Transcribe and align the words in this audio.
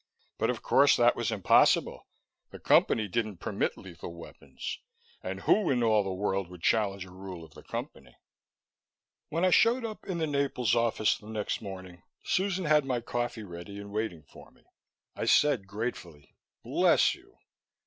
But, 0.39 0.49
of 0.49 0.63
course, 0.63 0.97
that 0.97 1.15
was 1.15 1.29
impossible. 1.29 2.07
The 2.49 2.57
Company 2.57 3.07
didn't 3.07 3.37
permit 3.37 3.77
lethal 3.77 4.15
weapons, 4.15 4.79
and 5.21 5.41
who 5.41 5.69
in 5.69 5.83
all 5.83 6.03
the 6.03 6.11
world 6.11 6.49
would 6.49 6.63
challenge 6.63 7.05
a 7.05 7.11
rule 7.11 7.43
of 7.45 7.53
the 7.53 7.61
Company? 7.61 8.15
When 9.29 9.45
I 9.45 9.51
showed 9.51 9.85
up 9.85 10.03
in 10.07 10.17
the 10.17 10.25
Naples 10.25 10.75
office 10.75 11.15
the 11.19 11.29
next 11.29 11.61
morning, 11.61 12.01
Susan 12.23 12.65
had 12.65 12.83
my 12.83 12.99
coffee 12.99 13.43
ready 13.43 13.77
and 13.77 13.91
waiting 13.91 14.23
for 14.23 14.49
me. 14.49 14.63
I 15.15 15.25
said 15.25 15.67
gratefully, 15.67 16.33
"Bless 16.63 17.13
you." 17.13 17.37